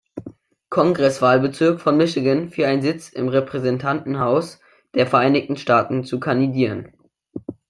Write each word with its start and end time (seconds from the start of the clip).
Kongresswahlbezirk 0.71 1.79
von 1.79 1.95
Michigan 1.95 2.49
für 2.49 2.65
einen 2.67 2.81
Sitz 2.81 3.09
im 3.09 3.27
Repräsentantenhaus 3.27 4.59
der 4.95 5.05
Vereinigten 5.05 5.57
Staaten 5.57 6.03
zu 6.05 6.19
kandidieren. 6.19 6.91